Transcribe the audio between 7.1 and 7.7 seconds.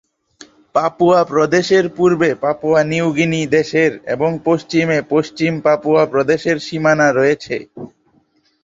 রয়েছে।